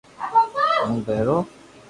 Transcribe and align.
ھون 0.85 0.91
پيرو 1.11 1.37